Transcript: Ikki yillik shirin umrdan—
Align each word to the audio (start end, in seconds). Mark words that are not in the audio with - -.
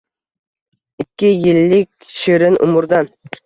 Ikki 1.03 1.31
yillik 1.43 2.11
shirin 2.17 2.61
umrdan— 2.69 3.15